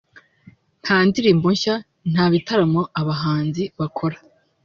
nta 0.83 0.97
ndirimbo 1.07 1.45
nshya 1.55 1.75
nta 2.11 2.23
n'ibitaramo 2.25 2.81
aba 2.99 3.07
bahanzi 3.09 3.63
bakora 3.79 4.17